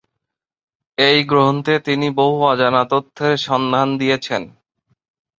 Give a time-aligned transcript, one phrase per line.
[0.97, 4.41] এই গ্রন্থে তিনি বহু অজানা তথ্যের সন্ধান দিয়েছেন।